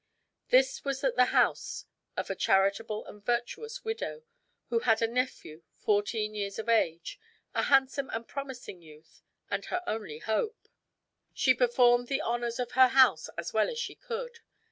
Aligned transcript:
This 0.49 0.83
was 0.83 1.03
at 1.03 1.15
the 1.15 1.25
house 1.25 1.85
of 2.17 2.31
a 2.31 2.35
charitable 2.35 3.05
and 3.05 3.23
virtuous 3.23 3.85
widow, 3.85 4.23
who 4.69 4.79
had 4.79 4.99
a 4.99 5.05
nephew 5.07 5.61
fourteen 5.77 6.33
years 6.33 6.57
of 6.57 6.67
age, 6.67 7.19
a 7.53 7.61
handsome 7.65 8.09
and 8.11 8.27
promising 8.27 8.81
youth, 8.81 9.21
and 9.51 9.65
her 9.65 9.83
only 9.85 10.17
hope. 10.17 10.67
She 11.35 11.53
performed 11.53 12.07
the 12.07 12.19
honors 12.21 12.57
of 12.59 12.71
her 12.71 12.87
house 12.87 13.29
as 13.37 13.53
well 13.53 13.69
as 13.69 13.77
she 13.77 13.93
could. 13.93 14.39